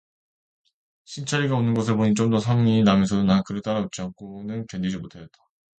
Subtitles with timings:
[1.05, 5.37] 신철이가 웃는 것을 보니 좀더 성은 나면서도 그는 따라 웃지 않고는 견디지 못하였다.